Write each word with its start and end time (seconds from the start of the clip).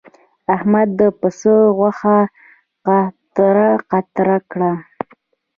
احمد 0.55 0.89
د 0.99 1.01
پسه 1.19 1.55
غوښه 1.77 2.17
قطره 2.85 3.69
قطره 3.91 4.37
کړه. 4.51 4.71